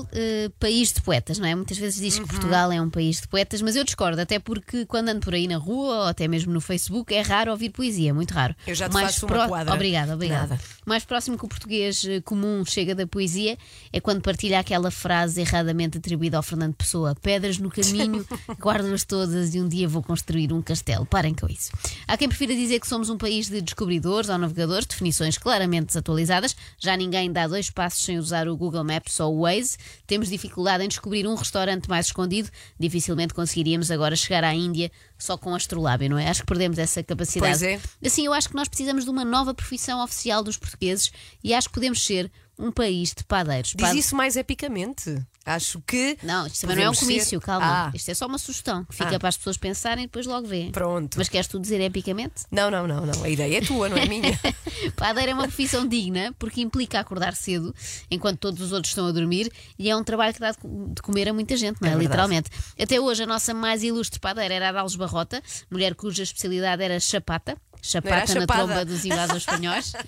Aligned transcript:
Portugal, 0.00 0.06
eh, 0.12 0.50
país 0.58 0.92
de 0.92 1.00
poetas, 1.02 1.38
não 1.38 1.46
é? 1.46 1.54
Muitas 1.54 1.78
vezes 1.78 2.00
diz 2.00 2.18
que 2.18 2.26
Portugal 2.26 2.72
é 2.72 2.80
um 2.80 2.90
país 2.90 3.20
de 3.20 3.28
poetas, 3.28 3.60
mas 3.62 3.76
eu 3.76 3.84
discordo, 3.84 4.20
até 4.20 4.38
porque 4.38 4.86
quando 4.86 5.08
ando 5.08 5.20
por 5.20 5.34
aí 5.34 5.46
na 5.46 5.56
rua 5.56 5.96
ou 5.96 6.02
até 6.04 6.28
mesmo 6.28 6.52
no 6.52 6.60
Facebook 6.60 7.14
é 7.14 7.20
raro 7.20 7.50
ouvir 7.50 7.70
poesia, 7.70 8.14
muito 8.14 8.32
raro. 8.32 8.54
Eu 8.66 8.74
já 8.74 8.88
te 8.88 8.92
Mais 8.92 9.14
faço 9.14 9.26
uma 9.26 9.48
quadra. 9.48 9.74
Obrigada, 9.74 10.14
obrigada. 10.14 10.48
Nada. 10.48 10.60
Mais 10.86 11.04
próximo 11.04 11.38
que 11.38 11.44
o 11.44 11.48
português 11.48 12.04
eh, 12.04 12.20
comum 12.20 12.64
chega 12.64 12.94
da 12.94 13.06
poesia 13.06 13.56
é 13.92 14.00
quando 14.00 14.22
partilha 14.22 14.58
aquela 14.58 14.90
frase 14.90 15.40
erradamente 15.40 15.98
atribuída 15.98 16.36
ao 16.36 16.42
Fernando 16.42 16.74
Pessoa: 16.74 17.14
Pedras 17.20 17.58
no 17.58 17.70
caminho, 17.70 18.26
guardo-as 18.60 19.04
todas 19.04 19.54
e 19.54 19.60
um 19.60 19.68
dia 19.68 19.88
vou 19.88 20.02
construir 20.02 20.52
um 20.52 20.62
castelo. 20.62 21.06
Parem 21.06 21.34
com 21.34 21.46
isso. 21.46 21.70
Há 22.06 22.16
quem 22.16 22.28
prefira 22.28 22.54
dizer 22.54 22.80
que 22.80 22.88
somos 22.88 23.10
um 23.10 23.16
país 23.16 23.48
de 23.48 23.60
descobridores 23.60 24.28
ou 24.28 24.38
navegadores, 24.38 24.86
definições 24.86 25.38
claramente 25.38 25.86
desatualizadas. 25.86 26.56
Já 26.78 26.96
ninguém 26.96 27.30
dá 27.30 27.46
dois 27.46 27.70
passos 27.70 28.04
sem 28.04 28.18
usar 28.18 28.48
o 28.48 28.56
Google 28.56 28.84
Maps 28.84 29.18
ou 29.20 29.36
o 29.36 29.40
Waze. 29.42 29.76
Temos 30.06 30.28
dificuldade 30.28 30.84
em 30.84 30.88
descobrir 30.88 31.26
um 31.26 31.34
restaurante 31.34 31.88
mais 31.88 32.06
escondido. 32.06 32.50
Dificilmente 32.78 33.34
conseguiríamos 33.34 33.90
agora 33.90 34.16
chegar 34.16 34.44
à 34.44 34.54
Índia 34.54 34.90
só 35.18 35.36
com 35.36 35.54
astrolábio, 35.54 36.10
não 36.10 36.18
é? 36.18 36.28
Acho 36.28 36.40
que 36.40 36.46
perdemos 36.46 36.78
essa 36.78 37.02
capacidade. 37.02 37.58
Pois 37.58 37.62
é. 37.62 37.80
Assim, 38.04 38.26
eu 38.26 38.32
acho 38.32 38.48
que 38.48 38.56
nós 38.56 38.68
precisamos 38.68 39.04
de 39.04 39.10
uma 39.10 39.24
nova 39.24 39.54
profissão 39.54 40.02
oficial 40.02 40.42
dos 40.42 40.56
portugueses 40.56 41.12
e 41.42 41.54
acho 41.54 41.68
que 41.68 41.74
podemos 41.74 42.02
ser 42.04 42.30
um 42.60 42.70
país 42.70 43.14
de 43.14 43.24
padeiros. 43.24 43.72
Diz 43.76 43.92
isso 43.94 44.14
mais 44.16 44.36
epicamente. 44.36 45.20
Acho 45.46 45.80
que. 45.86 46.18
Não, 46.22 46.46
isto 46.46 46.60
também 46.60 46.76
não 46.76 46.82
é 46.84 46.90
um 46.90 46.94
comício, 46.94 47.40
ser- 47.40 47.40
calma. 47.40 47.86
Ah, 47.88 47.92
Isto 47.94 48.10
é 48.10 48.14
só 48.14 48.26
uma 48.26 48.36
sugestão 48.38 48.84
que 48.84 48.94
fica 48.94 49.16
Ah. 49.16 49.18
para 49.18 49.30
as 49.30 49.36
pessoas 49.38 49.56
pensarem 49.56 50.04
e 50.04 50.06
depois 50.06 50.26
logo 50.26 50.46
vêem. 50.46 50.70
Pronto. 50.70 51.16
Mas 51.16 51.28
queres 51.30 51.48
tu 51.48 51.58
dizer 51.58 51.80
epicamente? 51.80 52.44
Não, 52.52 52.70
não, 52.70 52.86
não, 52.86 53.06
não. 53.06 53.24
A 53.24 53.28
ideia 53.28 53.56
é 53.58 53.60
tua, 53.62 53.88
não 53.88 53.96
é 53.96 54.04
minha. 54.06 54.38
Padeiro 54.96 55.30
é 55.30 55.34
uma 55.34 55.44
profissão 55.44 55.88
digna 55.88 56.34
porque 56.38 56.60
implica 56.60 57.00
acordar 57.00 57.34
cedo 57.34 57.74
enquanto 58.10 58.38
todos 58.38 58.60
os 58.60 58.70
outros 58.72 58.90
estão 58.90 59.06
a 59.06 59.12
dormir 59.12 59.50
e 59.78 59.88
é 59.90 59.96
um 59.96 60.04
trabalho 60.04 60.34
que 60.34 60.40
dá 60.40 60.52
de 60.52 60.58
co- 60.58 60.92
de 60.94 61.00
comer 61.02 61.28
a 61.28 61.32
muita 61.32 61.56
gente, 61.56 61.80
não 61.80 61.88
é? 61.88 61.92
É. 61.94 61.96
Literalmente. 61.96 62.50
Até 62.80 63.00
hoje 63.00 63.22
a 63.22 63.26
nossa 63.26 63.54
mais 63.54 63.82
ilustre 63.82 64.20
padeira 64.20 64.54
era 64.54 64.68
a 64.68 64.72
Dalves 64.72 64.94
Barrota, 64.96 65.42
mulher 65.70 65.94
cuja 65.94 66.22
especialidade 66.22 66.82
era 66.82 67.00
chapata. 67.00 67.56
Chapata 67.82 68.34
na 68.34 68.46
tromba 68.46 68.84
dos 68.84 69.04
invasores 69.04 69.42
espanhóis. 69.42 69.92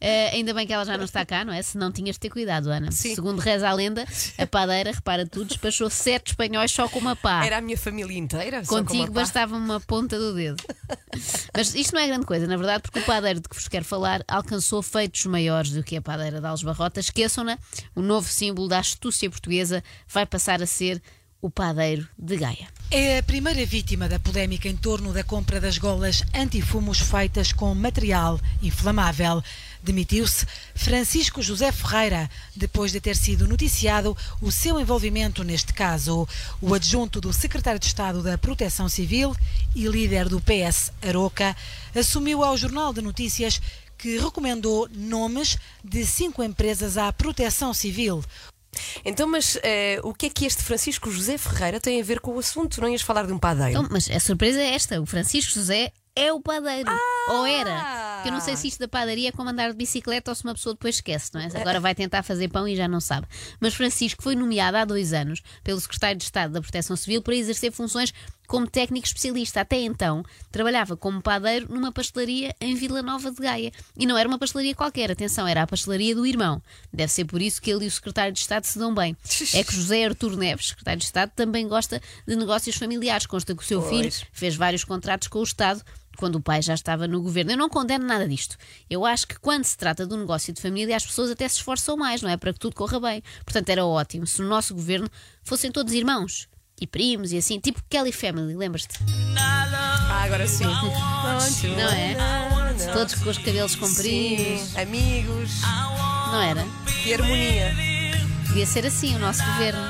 Eh, 0.00 0.30
ainda 0.34 0.52
bem 0.52 0.66
que 0.66 0.72
ela 0.72 0.84
já 0.84 0.96
não 0.98 1.04
está 1.04 1.24
cá, 1.24 1.44
não 1.44 1.52
é? 1.52 1.62
Se 1.62 1.78
não 1.78 1.90
tinhas 1.90 2.16
de 2.16 2.20
ter 2.20 2.28
cuidado, 2.28 2.68
Ana. 2.70 2.90
Sim. 2.90 3.14
Segundo 3.14 3.38
reza 3.38 3.68
a 3.68 3.72
lenda, 3.72 4.04
a 4.36 4.46
padeira, 4.46 4.92
repara 4.92 5.26
tudo, 5.26 5.46
despachou 5.46 5.88
sete 5.88 6.28
espanhóis 6.32 6.70
só 6.70 6.88
com 6.88 6.98
uma 6.98 7.14
pá. 7.16 7.44
Era 7.44 7.58
a 7.58 7.60
minha 7.60 7.76
família 7.78 8.16
inteira. 8.18 8.58
uma 8.58 8.66
Contigo 8.66 9.06
pá. 9.06 9.20
bastava 9.20 9.56
uma 9.56 9.80
ponta 9.80 10.18
do 10.18 10.34
dedo. 10.34 10.62
Mas 11.56 11.74
isto 11.74 11.94
não 11.94 12.00
é 12.02 12.06
grande 12.06 12.26
coisa, 12.26 12.46
na 12.46 12.56
verdade, 12.56 12.82
porque 12.82 12.98
o 12.98 13.04
padeiro 13.04 13.40
de 13.40 13.48
que 13.48 13.54
vos 13.54 13.68
quero 13.68 13.84
falar 13.84 14.22
alcançou 14.28 14.82
feitos 14.82 15.24
maiores 15.26 15.70
do 15.70 15.82
que 15.82 15.96
a 15.96 16.02
padeira 16.02 16.40
de 16.40 16.46
Alves 16.46 16.62
Barrota. 16.64 17.00
Esqueçam-na, 17.00 17.58
o 17.94 18.02
novo 18.02 18.28
símbolo 18.28 18.68
da 18.68 18.78
astúcia 18.80 19.30
portuguesa 19.30 19.82
vai 20.08 20.26
passar 20.26 20.62
a 20.62 20.66
ser 20.66 21.00
o 21.44 21.50
padeiro 21.50 22.08
de 22.18 22.38
Gaia. 22.38 22.68
É 22.90 23.18
a 23.18 23.22
primeira 23.22 23.66
vítima 23.66 24.08
da 24.08 24.18
polémica 24.18 24.66
em 24.66 24.74
torno 24.74 25.12
da 25.12 25.22
compra 25.22 25.60
das 25.60 25.76
golas 25.76 26.24
antifumos 26.34 27.00
feitas 27.00 27.52
com 27.52 27.74
material 27.74 28.40
inflamável. 28.62 29.44
Demitiu-se 29.82 30.46
Francisco 30.74 31.42
José 31.42 31.70
Ferreira, 31.70 32.30
depois 32.56 32.92
de 32.92 33.00
ter 33.02 33.14
sido 33.14 33.46
noticiado 33.46 34.16
o 34.40 34.50
seu 34.50 34.80
envolvimento 34.80 35.44
neste 35.44 35.74
caso. 35.74 36.26
O 36.62 36.72
adjunto 36.72 37.20
do 37.20 37.30
secretário 37.30 37.78
de 37.78 37.88
Estado 37.88 38.22
da 38.22 38.38
Proteção 38.38 38.88
Civil 38.88 39.36
e 39.74 39.86
líder 39.86 40.30
do 40.30 40.40
PS 40.40 40.92
Aroca 41.06 41.54
assumiu 41.94 42.42
ao 42.42 42.56
Jornal 42.56 42.90
de 42.94 43.02
Notícias 43.02 43.60
que 43.98 44.18
recomendou 44.18 44.88
nomes 44.90 45.58
de 45.84 46.06
cinco 46.06 46.42
empresas 46.42 46.96
à 46.96 47.12
Proteção 47.12 47.74
Civil. 47.74 48.24
Então, 49.04 49.26
mas 49.26 49.58
eh, 49.62 49.98
o 50.02 50.12
que 50.14 50.26
é 50.26 50.30
que 50.30 50.46
este 50.46 50.62
Francisco 50.62 51.10
José 51.10 51.38
Ferreira 51.38 51.80
tem 51.80 52.00
a 52.00 52.04
ver 52.04 52.20
com 52.20 52.32
o 52.32 52.38
assunto? 52.38 52.80
Não 52.80 52.88
ias 52.88 53.02
falar 53.02 53.26
de 53.26 53.32
um 53.32 53.38
padeiro? 53.38 53.70
Então, 53.70 53.88
mas 53.90 54.10
a 54.10 54.20
surpresa 54.20 54.60
é 54.60 54.74
esta: 54.74 55.00
o 55.00 55.06
Francisco 55.06 55.52
José 55.54 55.92
é 56.16 56.32
o 56.32 56.40
padeiro. 56.40 56.90
Ou 57.28 57.46
era. 57.46 58.03
Ah! 58.24 58.28
Eu 58.28 58.32
não 58.32 58.40
sei 58.40 58.56
se 58.56 58.68
isto 58.68 58.78
da 58.80 58.88
padaria 58.88 59.28
é 59.28 59.32
como 59.32 59.50
andar 59.50 59.70
de 59.70 59.76
bicicleta 59.76 60.30
ou 60.30 60.34
se 60.34 60.44
uma 60.44 60.54
pessoa 60.54 60.74
depois 60.74 60.96
esquece, 60.96 61.30
não 61.34 61.40
é? 61.40 61.46
Agora 61.54 61.80
vai 61.80 61.94
tentar 61.94 62.22
fazer 62.22 62.48
pão 62.48 62.66
e 62.66 62.74
já 62.74 62.88
não 62.88 63.00
sabe. 63.00 63.26
Mas 63.60 63.74
Francisco 63.74 64.22
foi 64.22 64.34
nomeado 64.34 64.76
há 64.76 64.84
dois 64.84 65.12
anos 65.12 65.42
pelo 65.62 65.80
Secretário 65.80 66.16
de 66.16 66.24
Estado 66.24 66.52
da 66.52 66.60
Proteção 66.60 66.96
Civil 66.96 67.22
para 67.22 67.34
exercer 67.34 67.72
funções 67.72 68.12
como 68.46 68.66
técnico 68.66 69.06
especialista. 69.06 69.60
Até 69.60 69.78
então, 69.78 70.24
trabalhava 70.50 70.96
como 70.96 71.20
padeiro 71.22 71.72
numa 71.72 71.92
pastelaria 71.92 72.54
em 72.60 72.74
Vila 72.74 73.02
Nova 73.02 73.30
de 73.30 73.40
Gaia. 73.40 73.72
E 73.96 74.06
não 74.06 74.16
era 74.16 74.28
uma 74.28 74.38
pastelaria 74.38 74.74
qualquer, 74.74 75.10
atenção, 75.10 75.46
era 75.46 75.62
a 75.62 75.66
pastelaria 75.66 76.14
do 76.14 76.26
irmão. 76.26 76.62
Deve 76.92 77.12
ser 77.12 77.24
por 77.24 77.40
isso 77.40 77.60
que 77.60 77.70
ele 77.70 77.84
e 77.84 77.88
o 77.88 77.90
Secretário 77.90 78.32
de 78.32 78.40
Estado 78.40 78.64
se 78.64 78.78
dão 78.78 78.94
bem. 78.94 79.16
É 79.54 79.64
que 79.64 79.74
José 79.74 80.04
Artur 80.04 80.36
Neves, 80.36 80.68
Secretário 80.68 80.98
de 80.98 81.04
Estado, 81.06 81.32
também 81.34 81.66
gosta 81.66 82.00
de 82.26 82.36
negócios 82.36 82.76
familiares. 82.76 83.26
Consta 83.26 83.54
que 83.54 83.62
o 83.62 83.66
seu 83.66 83.82
filho 83.82 84.02
Pois. 84.02 84.24
fez 84.32 84.56
vários 84.56 84.84
contratos 84.84 85.28
com 85.28 85.38
o 85.38 85.44
Estado 85.44 85.82
quando 86.16 86.36
o 86.36 86.40
pai 86.40 86.62
já 86.62 86.74
estava 86.74 87.06
no 87.08 87.20
governo. 87.22 87.52
Eu 87.52 87.56
não 87.56 87.68
condeno 87.68 88.06
nada 88.06 88.26
disto. 88.28 88.56
Eu 88.88 89.04
acho 89.04 89.26
que 89.26 89.38
quando 89.38 89.64
se 89.64 89.76
trata 89.76 90.06
de 90.06 90.14
um 90.14 90.18
negócio 90.18 90.52
de 90.52 90.60
família, 90.60 90.96
as 90.96 91.04
pessoas 91.06 91.30
até 91.30 91.48
se 91.48 91.56
esforçam 91.56 91.96
mais, 91.96 92.22
não 92.22 92.30
é? 92.30 92.36
Para 92.36 92.52
que 92.52 92.58
tudo 92.58 92.74
corra 92.74 92.98
bem. 93.00 93.22
Portanto, 93.44 93.68
era 93.70 93.84
ótimo 93.84 94.26
se 94.26 94.42
o 94.42 94.46
nosso 94.48 94.74
governo 94.74 95.08
fossem 95.42 95.70
todos 95.70 95.92
irmãos 95.92 96.48
e 96.80 96.86
primos 96.86 97.32
e 97.32 97.38
assim, 97.38 97.60
tipo 97.60 97.82
Kelly 97.88 98.12
Family, 98.12 98.54
lembras-te? 98.56 98.98
Ah, 99.38 100.22
agora 100.24 100.46
sim. 100.46 100.64
Não 100.64 101.90
é? 101.90 102.16
Todos 102.92 103.14
com 103.14 103.30
os 103.30 103.38
cabelos 103.38 103.74
compridos, 103.76 104.60
Sim, 104.70 104.80
amigos 104.80 105.60
não 106.32 106.42
era? 106.42 106.66
e 107.06 107.14
harmonia. 107.14 107.72
Devia 108.48 108.66
ser 108.66 108.86
assim 108.86 109.14
o 109.14 109.18
nosso 109.18 109.44
governo. 109.44 109.80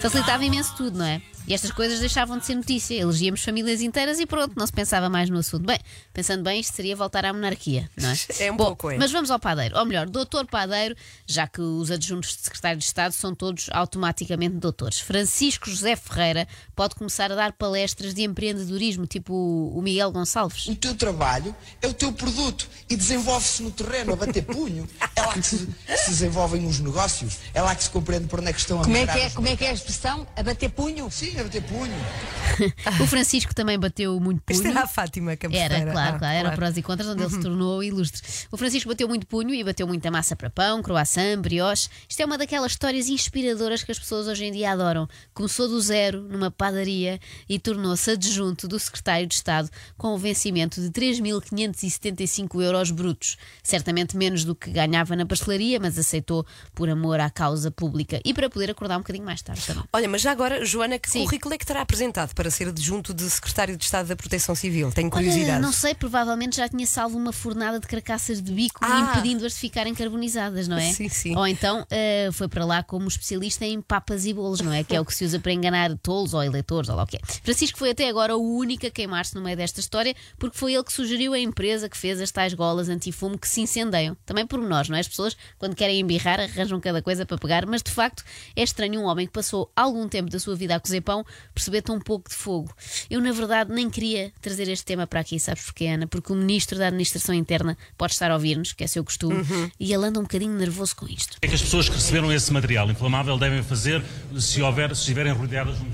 Facilitava 0.00 0.44
imenso 0.44 0.74
tudo, 0.76 0.98
não 0.98 1.04
é? 1.06 1.20
E 1.46 1.52
estas 1.52 1.70
coisas 1.70 2.00
deixavam 2.00 2.38
de 2.38 2.46
ser 2.46 2.54
notícia. 2.54 2.94
Elegíamos 2.94 3.42
famílias 3.42 3.82
inteiras 3.82 4.18
e 4.18 4.26
pronto, 4.26 4.54
não 4.56 4.66
se 4.66 4.72
pensava 4.72 5.10
mais 5.10 5.28
no 5.28 5.38
assunto. 5.38 5.66
Bem, 5.66 5.78
pensando 6.12 6.42
bem, 6.42 6.60
isto 6.60 6.74
seria 6.74 6.96
voltar 6.96 7.24
à 7.24 7.32
monarquia, 7.32 7.90
não 7.96 8.10
é? 8.10 8.14
É 8.44 8.50
um 8.50 8.56
Bom, 8.56 8.66
pouco, 8.66 8.90
é. 8.90 8.98
Mas 8.98 9.12
vamos 9.12 9.30
ao 9.30 9.38
padeiro. 9.38 9.78
Ou 9.78 9.84
melhor, 9.84 10.08
doutor 10.08 10.46
padeiro, 10.46 10.96
já 11.26 11.46
que 11.46 11.60
os 11.60 11.90
adjuntos 11.90 12.36
de 12.36 12.42
secretário 12.42 12.78
de 12.78 12.84
Estado 12.84 13.12
são 13.12 13.34
todos 13.34 13.68
automaticamente 13.72 14.56
doutores. 14.56 15.00
Francisco 15.00 15.68
José 15.68 15.96
Ferreira 15.96 16.48
pode 16.74 16.94
começar 16.94 17.30
a 17.30 17.34
dar 17.34 17.52
palestras 17.52 18.14
de 18.14 18.22
empreendedorismo, 18.22 19.06
tipo 19.06 19.34
o 19.34 19.80
Miguel 19.82 20.10
Gonçalves. 20.10 20.66
O 20.66 20.74
teu 20.76 20.94
trabalho 20.94 21.54
é 21.80 21.86
o 21.86 21.94
teu 21.94 22.12
produto 22.12 22.68
e 22.88 22.96
desenvolve-se 22.96 23.62
no 23.62 23.70
terreno 23.70 24.12
a 24.14 24.16
bater 24.16 24.44
punho. 24.44 24.88
É 25.14 25.20
lá 25.20 25.34
que 25.34 25.42
se, 25.42 25.58
se 25.58 26.10
desenvolvem 26.10 26.66
os 26.66 26.80
negócios, 26.80 27.38
é 27.52 27.60
lá 27.60 27.74
que 27.74 27.84
se 27.84 27.90
compreende 27.90 28.26
por 28.26 28.40
onde 28.40 28.48
é 28.50 28.52
que 28.52 28.60
estão 28.60 28.80
a 28.80 28.84
Como 28.84 28.96
é 28.96 29.06
que 29.06 29.18
é, 29.18 29.30
como 29.30 29.48
é 29.48 29.56
que 29.56 29.64
é 29.64 29.70
a 29.70 29.74
expressão? 29.74 30.26
A 30.36 30.42
bater 30.42 30.70
punho? 30.70 31.10
Sim, 31.10 31.33
a 31.40 31.44
bater 31.44 31.62
punho. 31.62 31.94
O 33.00 33.06
Francisco 33.06 33.52
também 33.52 33.76
bateu 33.78 34.20
muito 34.20 34.40
punho. 34.42 34.56
Isto 34.56 34.68
era 34.68 34.82
a 34.82 34.86
Fátima 34.86 35.36
Campos 35.36 35.58
Era, 35.58 35.90
claro, 35.90 36.16
Ah, 36.16 36.18
claro, 36.20 36.36
era 36.36 36.48
o 36.50 36.54
prós 36.54 36.76
e 36.76 36.82
contras 36.82 37.08
onde 37.08 37.22
ele 37.22 37.30
se 37.30 37.40
tornou 37.40 37.82
ilustre. 37.82 38.22
O 38.52 38.56
Francisco 38.56 38.88
bateu 38.88 39.08
muito 39.08 39.26
punho 39.26 39.52
e 39.52 39.64
bateu 39.64 39.86
muita 39.88 40.08
massa 40.08 40.36
para 40.36 40.48
pão, 40.50 40.80
croissant, 40.80 41.40
brioche. 41.40 41.88
Isto 42.08 42.20
é 42.20 42.24
uma 42.24 42.38
daquelas 42.38 42.70
histórias 42.72 43.08
inspiradoras 43.08 43.82
que 43.82 43.90
as 43.90 43.98
pessoas 43.98 44.28
hoje 44.28 44.44
em 44.44 44.52
dia 44.52 44.70
adoram. 44.70 45.08
Começou 45.32 45.66
do 45.68 45.80
zero, 45.80 46.22
numa 46.22 46.48
padaria, 46.50 47.18
e 47.48 47.58
tornou-se 47.58 48.08
adjunto 48.10 48.68
do 48.68 48.78
secretário 48.78 49.26
de 49.26 49.34
Estado 49.34 49.68
com 49.96 50.08
o 50.14 50.18
vencimento 50.18 50.80
de 50.80 50.90
3.575 50.90 52.60
euros 52.62 52.90
brutos. 52.90 53.36
Certamente 53.62 54.16
menos 54.16 54.44
do 54.44 54.54
que 54.54 54.70
ganhava 54.70 55.16
na 55.16 55.26
pastelaria, 55.26 55.80
mas 55.80 55.98
aceitou 55.98 56.46
por 56.74 56.88
amor 56.88 57.18
à 57.20 57.30
causa 57.30 57.70
pública 57.70 58.20
e 58.24 58.32
para 58.32 58.48
poder 58.48 58.70
acordar 58.70 58.96
um 58.96 59.00
bocadinho 59.00 59.24
mais 59.24 59.42
tarde 59.42 59.62
também. 59.66 59.84
Olha, 59.92 60.08
mas 60.08 60.22
já 60.22 60.30
agora, 60.30 60.64
Joana, 60.64 60.98
que 60.98 61.10
Sim. 61.10 61.23
Currículo 61.24 61.54
é 61.54 61.58
que 61.58 61.66
terá 61.66 61.80
apresentado 61.80 62.34
para 62.34 62.50
ser 62.50 62.68
adjunto 62.68 63.12
de 63.14 63.28
secretário 63.30 63.76
de 63.76 63.84
Estado 63.84 64.06
da 64.08 64.16
Proteção 64.16 64.54
Civil? 64.54 64.90
Tenho 64.92 65.08
Olha, 65.08 65.14
curiosidade. 65.14 65.60
não 65.62 65.72
sei, 65.72 65.94
provavelmente 65.94 66.56
já 66.56 66.68
tinha 66.68 66.86
salvo 66.86 67.16
uma 67.18 67.32
fornada 67.32 67.78
de 67.80 67.86
carcaças 67.86 68.42
de 68.42 68.52
bico 68.52 68.78
Ah. 68.82 69.12
impedindo-as 69.12 69.52
de 69.54 69.58
ficarem 69.58 69.94
carbonizadas, 69.94 70.68
não 70.68 70.76
é? 70.78 70.92
Sim, 70.92 71.08
sim. 71.08 71.36
Ou 71.36 71.46
então 71.46 71.86
eh, 71.90 72.30
foi 72.32 72.48
para 72.48 72.64
lá 72.64 72.82
como 72.82 73.06
especialista 73.08 73.64
em 73.64 73.80
papas 73.80 74.26
e 74.26 74.32
bolos, 74.34 74.60
não 74.60 74.72
é? 74.72 74.82
Que 74.84 74.96
é 74.96 75.00
o 75.00 75.04
que 75.04 75.14
se 75.14 75.24
usa 75.24 75.38
para 75.38 75.52
enganar 75.52 75.96
tolos 75.98 76.34
ou 76.34 76.42
eleitores, 76.42 76.88
ou 76.88 76.96
lá 76.96 77.04
o 77.04 77.06
que 77.06 77.16
é. 77.16 77.20
Francisco 77.42 77.78
foi 77.78 77.90
até 77.90 78.08
agora 78.08 78.36
o 78.36 78.56
único 78.56 78.86
a 78.86 78.90
queimar-se 78.90 79.34
no 79.34 79.40
meio 79.42 79.56
desta 79.56 79.80
história, 79.80 80.14
porque 80.38 80.56
foi 80.58 80.74
ele 80.74 80.82
que 80.84 80.92
sugeriu 80.92 81.34
a 81.34 81.38
empresa 81.38 81.88
que 81.88 81.96
fez 81.96 82.20
as 82.20 82.30
tais 82.30 82.54
golas 82.54 82.88
antifumo 82.88 83.38
que 83.38 83.48
se 83.48 83.60
incendeiam. 83.60 84.16
Também 84.26 84.46
por 84.46 84.58
nós, 84.60 84.88
não 84.88 84.96
é? 84.96 85.00
As 85.00 85.08
pessoas, 85.08 85.36
quando 85.58 85.74
querem 85.76 86.00
embirrar, 86.00 86.40
arranjam 86.40 86.80
cada 86.80 87.00
coisa 87.02 87.24
para 87.26 87.36
pegar, 87.38 87.66
mas 87.66 87.82
de 87.82 87.90
facto 87.90 88.24
é 88.56 88.62
estranho 88.62 89.00
um 89.00 89.04
homem 89.04 89.26
que 89.26 89.32
passou 89.32 89.70
algum 89.76 90.08
tempo 90.08 90.30
da 90.30 90.38
sua 90.40 90.56
vida 90.56 90.74
a 90.74 90.80
cozer 90.80 91.00
pão 91.02 91.13
perceber 91.54 91.82
tão 91.82 92.00
pouco 92.00 92.30
de 92.30 92.34
fogo. 92.34 92.74
Eu, 93.10 93.20
na 93.20 93.30
verdade, 93.30 93.70
nem 93.70 93.90
queria 93.90 94.32
trazer 94.40 94.68
este 94.68 94.84
tema 94.84 95.06
para 95.06 95.20
aqui, 95.20 95.38
sabes 95.38 95.64
porquê, 95.64 95.86
Ana? 95.86 96.06
Porque 96.06 96.32
o 96.32 96.36
Ministro 96.36 96.78
da 96.78 96.86
Administração 96.86 97.34
Interna 97.34 97.76
pode 97.98 98.14
estar 98.14 98.30
a 98.30 98.34
ouvir-nos, 98.34 98.72
que 98.72 98.82
é 98.82 98.86
seu 98.86 99.04
costume, 99.04 99.44
e 99.78 99.92
ele 99.92 100.06
anda 100.06 100.18
um 100.18 100.22
bocadinho 100.22 100.54
nervoso 100.54 100.96
com 100.96 101.06
isto. 101.06 101.36
O 101.36 101.40
que 101.40 101.46
é 101.46 101.48
que 101.48 101.54
as 101.54 101.62
pessoas 101.62 101.88
que 101.88 101.94
receberam 101.94 102.32
esse 102.32 102.52
material 102.52 102.90
inflamável 102.90 103.38
devem 103.38 103.62
fazer 103.62 104.02
se, 104.38 104.62
houver, 104.62 104.94
se 104.94 105.02
estiverem 105.02 105.32
rodeadas 105.32 105.76
de 105.76 105.84
um 105.84 105.90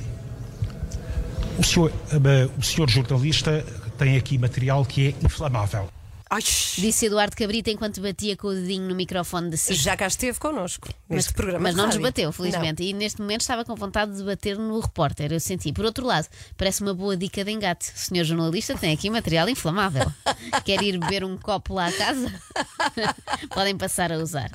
O 1.59 1.65
senhor, 1.65 1.93
eh, 2.13 2.49
o 2.57 2.63
senhor 2.63 2.89
jornalista 2.89 3.65
tem 3.99 4.17
aqui 4.17 4.39
material 4.39 4.85
que 4.85 5.09
é 5.09 5.25
inflamável. 5.25 5.91
Ai, 6.31 6.41
Disse 6.41 7.07
Eduardo 7.07 7.35
Cabrita 7.35 7.71
enquanto 7.71 8.01
batia 8.01 8.37
com 8.37 8.47
o 8.49 8.55
dedinho 8.55 8.89
no 8.89 8.95
microfone 8.95 9.51
de 9.51 9.57
si. 9.57 9.75
já 9.75 9.97
cá 9.97 10.07
esteve 10.07 10.39
connosco 10.39 10.89
neste 11.09 11.33
programa. 11.33 11.59
Mas 11.65 11.75
não 11.75 11.87
nos 11.87 11.97
bateu, 11.97 12.31
felizmente. 12.31 12.85
E 12.85 12.93
neste 12.93 13.21
momento 13.21 13.41
estava 13.41 13.65
com 13.65 13.75
vontade 13.75 14.17
de 14.17 14.23
bater 14.23 14.57
no 14.57 14.79
repórter. 14.79 15.33
Eu 15.33 15.41
senti. 15.41 15.73
Por 15.73 15.85
outro 15.85 16.07
lado, 16.07 16.29
parece 16.57 16.83
uma 16.83 16.95
boa 16.95 17.17
dica 17.17 17.45
de 17.45 17.51
engate. 17.51 17.91
O 17.95 17.99
senhor 17.99 18.25
jornalista 18.25 18.77
tem 18.77 18.93
aqui 18.93 19.11
material 19.11 19.49
inflamável. 19.49 20.11
Quer 20.65 20.81
ir 20.83 20.99
beber 20.99 21.25
um 21.25 21.37
copo 21.37 21.75
lá 21.75 21.89
à 21.89 21.93
casa? 21.93 22.33
Podem 23.51 23.77
passar 23.77 24.13
a 24.13 24.19
usar. 24.19 24.51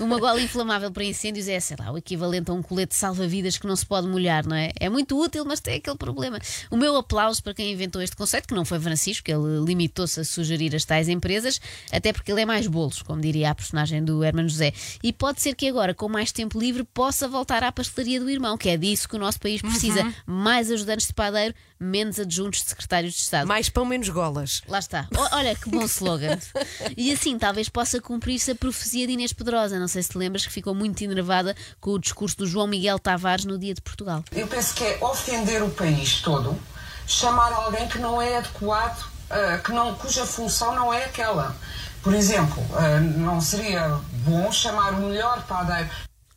Uma 0.00 0.18
gola 0.18 0.40
inflamável 0.40 0.90
para 0.90 1.04
incêndios 1.04 1.48
é, 1.48 1.58
sei 1.60 1.76
lá, 1.78 1.90
o 1.92 1.98
equivalente 1.98 2.50
a 2.50 2.54
um 2.54 2.62
colete 2.62 2.94
salva-vidas 2.94 3.58
que 3.58 3.66
não 3.66 3.76
se 3.76 3.86
pode 3.86 4.06
molhar, 4.06 4.46
não 4.46 4.56
é? 4.56 4.72
É 4.78 4.88
muito 4.88 5.18
útil, 5.20 5.44
mas 5.44 5.60
tem 5.60 5.76
aquele 5.76 5.96
problema. 5.96 6.38
O 6.70 6.76
meu 6.76 6.96
aplauso 6.96 7.42
para 7.42 7.54
quem 7.54 7.72
inventou 7.72 8.02
este 8.02 8.16
conceito, 8.16 8.48
que 8.48 8.54
não 8.54 8.64
foi 8.64 8.78
Francisco, 8.80 9.30
ele 9.30 9.64
limitou-se 9.64 10.20
a 10.20 10.24
sugerir 10.24 10.74
as 10.74 10.84
tais 10.84 11.08
empresas, 11.08 11.60
até 11.92 12.12
porque 12.12 12.30
ele 12.32 12.42
é 12.42 12.46
mais 12.46 12.66
bolos, 12.66 13.02
como 13.02 13.20
diria 13.20 13.50
a 13.50 13.54
personagem 13.54 14.04
do 14.04 14.22
Hermano 14.22 14.48
José. 14.48 14.72
E 15.02 15.12
pode 15.12 15.40
ser 15.40 15.54
que 15.54 15.68
agora, 15.68 15.94
com 15.94 16.08
mais 16.08 16.32
tempo 16.32 16.58
livre, 16.58 16.84
possa 16.84 17.28
voltar 17.28 17.62
à 17.62 17.72
pastelaria 17.72 18.20
do 18.20 18.30
irmão, 18.30 18.56
que 18.56 18.68
é 18.68 18.76
disso 18.76 19.08
que 19.08 19.16
o 19.16 19.18
nosso 19.18 19.40
país 19.40 19.60
precisa. 19.60 20.12
Mais 20.26 20.70
ajudantes 20.70 21.06
de 21.06 21.14
padeiro, 21.14 21.54
menos 21.78 22.18
adjuntos 22.18 22.62
de 22.62 22.68
secretários 22.70 23.14
de 23.14 23.20
Estado. 23.20 23.46
Mais 23.46 23.68
pão, 23.68 23.84
menos 23.84 24.08
golas. 24.08 24.62
Lá 24.68 24.78
está. 24.78 25.08
O- 25.16 25.36
Olha 25.36 25.54
que 25.54 25.68
bom 25.68 25.84
slogan. 25.84 26.38
E 26.96 27.12
assim 27.12 27.38
talvez 27.38 27.68
possa 27.68 28.00
cumprir-se 28.00 28.50
a 28.50 28.54
profecia 28.54 29.06
de 29.06 29.12
Inês 29.14 29.32
Pedrosa. 29.32 29.78
Não 29.78 29.88
sei 29.88 30.02
se 30.02 30.10
te 30.10 30.18
lembras 30.18 30.46
que 30.46 30.52
ficou 30.52 30.74
muito 30.74 31.02
enervada 31.02 31.54
com 31.80 31.90
o 31.92 31.98
discurso 31.98 32.36
do 32.38 32.46
João 32.46 32.66
Miguel 32.66 32.98
Tavares 32.98 33.44
no 33.44 33.58
Dia 33.58 33.74
de 33.74 33.80
Portugal. 33.80 34.24
Eu 34.32 34.46
penso 34.46 34.74
que 34.74 34.84
é 34.84 34.98
ofender 35.04 35.62
o 35.62 35.70
país 35.70 36.20
todo, 36.20 36.58
chamar 37.06 37.52
alguém 37.52 37.88
que 37.88 37.98
não 37.98 38.20
é 38.22 38.38
adequado, 38.38 39.04
ah, 39.30 39.58
que 39.64 39.72
não, 39.72 39.94
cuja 39.94 40.24
função 40.24 40.74
não 40.74 40.92
é 40.92 41.04
aquela. 41.04 41.54
Por 42.02 42.14
exemplo, 42.14 42.62
ah, 42.74 43.00
não 43.00 43.40
seria 43.40 43.88
bom 44.24 44.50
chamar 44.52 44.92
o 44.94 45.08
melhor 45.08 45.42
padeiro 45.46 45.88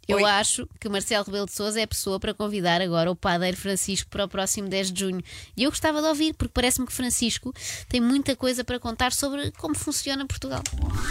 Eu 0.08 0.26
acho 0.26 0.68
que 0.80 0.88
Marcelo 0.88 1.26
Rebelo 1.26 1.46
de 1.46 1.52
Sousa 1.52 1.80
é 1.80 1.84
a 1.84 1.88
pessoa 1.88 2.20
para 2.20 2.34
convidar 2.34 2.82
agora 2.82 3.12
o 3.12 3.16
padeiro 3.16 3.58
Francisco 3.58 4.10
para 4.10 4.26
o 4.26 4.30
próximo 4.30 4.70
10 4.70 4.92
de 4.92 5.00
junho. 5.02 5.22
E 5.56 5.64
eu 5.64 5.70
gostava 5.70 6.02
de 6.02 6.08
ouvir, 6.08 6.34
porque 6.34 6.52
parece-me 6.54 6.88
que 6.88 6.94
Francisco 6.94 7.54
tem 7.90 8.00
muita 8.00 8.36
coisa 8.36 8.64
para 8.64 8.80
contar 8.80 9.12
sobre 9.12 9.52
como 9.52 9.76
funciona 9.76 10.26
Portugal. 10.26 10.64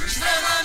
Extrema 0.06 0.62